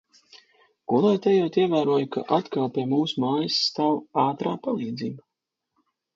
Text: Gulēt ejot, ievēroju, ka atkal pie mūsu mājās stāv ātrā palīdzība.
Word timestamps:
Gulēt 0.93 1.27
ejot, 1.31 1.59
ievēroju, 1.63 2.07
ka 2.15 2.23
atkal 2.39 2.73
pie 2.79 2.87
mūsu 2.95 3.23
mājās 3.25 3.59
stāv 3.69 4.01
ātrā 4.25 4.57
palīdzība. 4.67 5.25